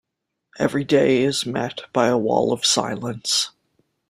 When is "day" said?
0.83-1.17